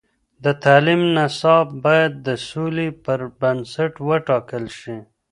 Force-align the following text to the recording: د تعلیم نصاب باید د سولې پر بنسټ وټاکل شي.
د 0.43 0.45
تعلیم 0.63 1.01
نصاب 1.17 1.67
باید 1.85 2.13
د 2.27 2.29
سولې 2.49 2.87
پر 3.03 3.19
بنسټ 3.39 3.93
وټاکل 4.09 4.65
شي. 4.79 4.97